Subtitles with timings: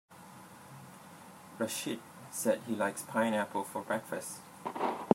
[1.59, 1.99] Rachid
[2.31, 4.39] said he likes pineapple for breakfast.